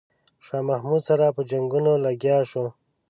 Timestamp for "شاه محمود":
0.45-1.01